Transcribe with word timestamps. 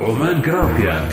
عمان 0.00 0.42
جرافيا 0.42 1.08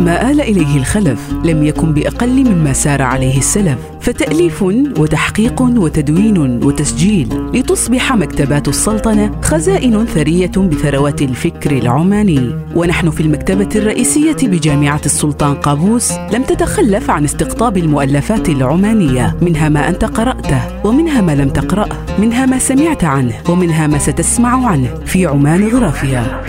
ما 0.00 0.30
آل 0.30 0.40
إليه 0.40 0.76
الخلف 0.76 1.32
لم 1.44 1.64
يكن 1.64 1.94
بأقل 1.94 2.44
مما 2.44 2.72
سار 2.72 3.02
عليه 3.02 3.38
السلف 3.38 3.78
فتأليف 4.00 4.62
وتحقيق 4.98 5.62
وتدوين 5.62 6.64
وتسجيل 6.64 7.28
لتصبح 7.54 8.12
مكتبات 8.12 8.68
السلطنة 8.68 9.40
خزائن 9.42 10.04
ثرية 10.06 10.50
بثروات 10.56 11.22
الفكر 11.22 11.70
العماني. 11.70 12.54
ونحن 12.74 13.10
في 13.10 13.20
المكتبة 13.20 13.68
الرئيسية 13.76 14.36
بجامعة 14.42 15.00
السلطان 15.06 15.54
قابوس 15.54 16.12
لم 16.12 16.42
تتخلف 16.42 17.10
عن 17.10 17.24
استقطاب 17.24 17.76
المؤلفات 17.76 18.48
العمانية 18.48 19.36
منها 19.42 19.68
ما 19.68 19.88
أنت 19.88 20.04
قرأته 20.04 20.86
ومنها 20.86 21.20
ما 21.20 21.34
لم 21.34 21.48
تقرأه 21.48 21.96
منها 22.18 22.46
ما 22.46 22.58
سمعت 22.58 23.04
عنه 23.04 23.34
ومنها 23.48 23.86
ما 23.86 23.98
ستسمع 23.98 24.66
عنه 24.66 24.88
في 25.06 25.26
عمان 25.26 25.68
غرافيا. 25.68 26.40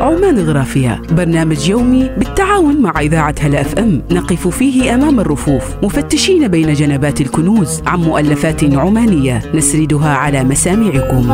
عمان 0.00 0.38
غرافيا 0.38 1.02
برنامج 1.10 1.68
يومي 1.68 2.10
بالتعاون 2.18 2.82
مع 2.82 3.00
إذاعة 3.00 3.34
هلا 3.40 3.60
أف 3.60 3.74
أم. 3.78 4.02
نقف 4.10 4.48
فيه 4.48 4.94
أمام 4.94 5.20
الرفوف. 5.20 5.84
مفتشين 5.84 6.48
بين 6.48 6.72
جنبات 6.72 7.20
الكنوز 7.20 7.82
عن 7.86 8.00
مؤلفات 8.00 8.74
عمانية. 8.74 9.42
نسردها 9.54 10.08
على 10.08 10.44
مسامعكم. 10.44 11.32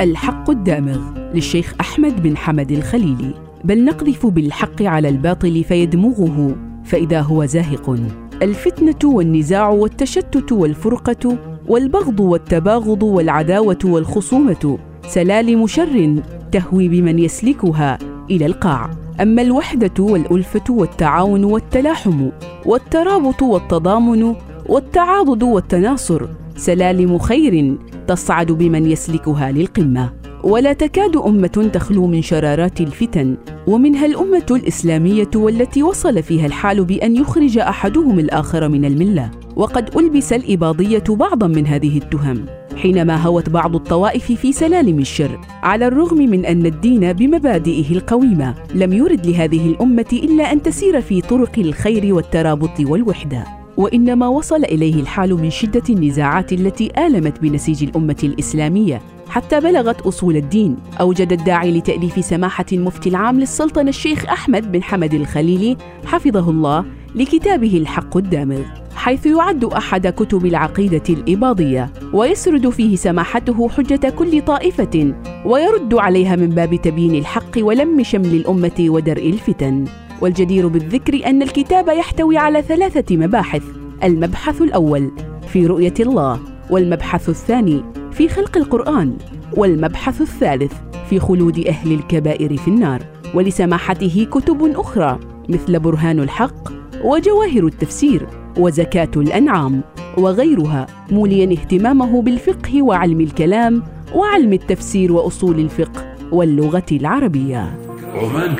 الحق 0.00 0.50
الدامغ 0.50 0.98
للشيخ 1.34 1.74
أحمد 1.80 2.22
بن 2.22 2.36
حمد 2.36 2.70
الخليلي. 2.70 3.34
بل 3.64 3.84
نقذف 3.84 4.26
بالحق 4.26 4.82
على 4.82 5.08
الباطل 5.08 5.64
فيدمغه 5.64 6.56
فإذا 6.84 7.20
هو 7.20 7.44
زاهق. 7.44 7.96
الفتنة 8.42 9.10
والنزاع 9.10 9.68
والتشتت 9.68 10.52
والفرقة 10.52 11.38
والبغض 11.68 12.20
والتباغض 12.20 13.02
والعداوة 13.02 13.78
والخصومة. 13.84 14.78
سلالم 15.08 15.66
شر 15.66 16.16
تهوي 16.52 16.88
بمن 16.88 17.18
يسلكها 17.18 17.98
إلى 18.30 18.46
القاع. 18.46 18.90
أما 19.20 19.42
الوحدة 19.42 20.04
والألفة 20.04 20.64
والتعاون 20.70 21.44
والتلاحم 21.44 22.28
والترابط 22.66 23.42
والتضامن 23.42 24.34
والتعاضد 24.66 25.42
والتناصر 25.42 26.26
سلالم 26.56 27.18
خير 27.18 27.76
تصعد 28.06 28.52
بمن 28.52 28.86
يسلكها 28.86 29.52
للقمة. 29.52 30.23
ولا 30.44 30.72
تكاد 30.72 31.16
أمة 31.16 31.70
تخلو 31.72 32.06
من 32.06 32.22
شرارات 32.22 32.80
الفتن. 32.80 33.36
ومنها 33.66 34.06
الأمة 34.06 34.46
الإسلامية 34.50 35.30
والتي 35.34 35.82
وصل 35.82 36.22
فيها 36.22 36.46
الحال 36.46 36.84
بأن 36.84 37.16
يخرج 37.16 37.58
أحدهم 37.58 38.18
الآخر 38.18 38.68
من 38.68 38.84
الملة. 38.84 39.30
وقد 39.56 39.96
ألبس 39.96 40.32
الإباضية 40.32 41.04
بعضا 41.08 41.46
من 41.46 41.66
هذه 41.66 41.98
التهم. 41.98 42.46
حينما 42.76 43.16
هوت 43.16 43.48
بعض 43.48 43.74
الطوائف 43.74 44.32
في 44.32 44.52
سلالم 44.52 44.98
الشر 44.98 45.40
على 45.62 45.86
الرغم 45.86 46.16
من 46.16 46.44
أن 46.44 46.66
الدين 46.66 47.12
بمبادئه 47.12 47.90
القويمة 47.90 48.54
لم 48.74 48.92
يرد 48.92 49.26
لهذه 49.26 49.66
الأمة 49.66 50.06
إلا 50.12 50.52
أن 50.52 50.62
تسير 50.62 51.00
في 51.00 51.20
طرق 51.20 51.58
الخير 51.58 52.14
والترابط 52.14 52.80
والوحدة. 52.80 53.63
وإنما 53.76 54.28
وصل 54.28 54.64
إليه 54.64 54.94
الحال 54.94 55.34
من 55.34 55.50
شدة 55.50 55.82
النزاعات 55.90 56.52
التي 56.52 56.92
آلمت 56.98 57.40
بنسيج 57.40 57.82
الأمة 57.84 58.16
الإسلامية 58.24 59.00
حتى 59.28 59.60
بلغت 59.60 60.00
أصول 60.00 60.36
الدين 60.36 60.76
أوجد 61.00 61.32
الداعي 61.32 61.78
لتأليف 61.78 62.24
سماحة 62.24 62.66
المفتي 62.72 63.08
العام 63.08 63.40
للسلطنة 63.40 63.88
الشيخ 63.88 64.24
أحمد 64.24 64.72
بن 64.72 64.82
حمد 64.82 65.14
الخليلي 65.14 65.76
حفظه 66.06 66.50
الله 66.50 66.84
لكتابه 67.14 67.76
الحق 67.76 68.16
الدامغ 68.16 68.62
حيث 68.94 69.26
يعد 69.26 69.64
أحد 69.64 70.06
كتب 70.06 70.46
العقيدة 70.46 71.02
الإباضية 71.08 71.90
ويسرد 72.12 72.68
فيه 72.68 72.96
سماحته 72.96 73.68
حجة 73.68 74.10
كل 74.10 74.42
طائفة 74.42 75.14
ويرد 75.46 75.94
عليها 75.94 76.36
من 76.36 76.48
باب 76.48 76.74
تبيين 76.74 77.14
الحق 77.14 77.58
ولم 77.58 78.02
شمل 78.02 78.34
الأمة 78.34 78.76
ودرء 78.80 79.30
الفتن. 79.30 79.84
والجدير 80.20 80.68
بالذكر 80.68 81.26
أن 81.26 81.42
الكتاب 81.42 81.88
يحتوي 81.88 82.38
على 82.38 82.62
ثلاثة 82.62 83.16
مباحث 83.16 83.62
المبحث 84.04 84.62
الأول 84.62 85.10
في 85.48 85.66
رؤية 85.66 85.94
الله 86.00 86.40
والمبحث 86.70 87.28
الثاني 87.28 87.84
في 88.12 88.28
خلق 88.28 88.56
القرآن 88.56 89.16
والمبحث 89.56 90.20
الثالث 90.20 90.72
في 91.10 91.20
خلود 91.20 91.58
أهل 91.58 91.92
الكبائر 91.92 92.56
في 92.56 92.68
النار. 92.68 93.02
ولسماحته 93.34 94.26
كتب 94.30 94.72
أخرى 94.76 95.20
مثل 95.48 95.78
برهان 95.78 96.20
الحق 96.20 96.72
وجواهر 97.04 97.66
التفسير 97.66 98.26
وزكاة 98.58 99.10
الأنعام 99.16 99.82
وغيرها 100.18 100.86
موليا 101.10 101.52
اهتمامه 101.52 102.22
بالفقه 102.22 102.82
وعلم 102.82 103.20
الكلام 103.20 103.82
وعلم 104.14 104.52
التفسير 104.52 105.12
وأصول 105.12 105.58
الفقه 105.58 106.14
واللغة 106.32 106.86
العربية. 106.92 107.76
عمان 108.14 108.56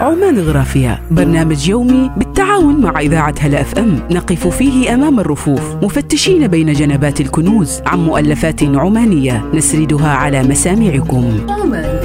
عمان 0.00 0.38
غرافيا 0.38 0.98
برنامج 1.10 1.68
يومي 1.68 2.10
بالتعاون 2.16 2.80
مع 2.80 3.00
إذاعة 3.00 3.34
هلا 3.40 3.60
أف 3.60 3.78
أم. 3.78 4.00
نقف 4.10 4.46
فيه 4.46 4.94
أمام 4.94 5.20
الرفوف. 5.20 5.74
مفتشين 5.82 6.46
بين 6.46 6.72
جنبات 6.72 7.20
الكنوز 7.20 7.80
عن 7.86 7.98
مؤلفات 7.98 8.62
عمانية. 8.62 9.44
نسردها 9.54 10.08
على 10.08 10.42
مسامعكم. 10.42 11.46
عمان. 11.48 12.00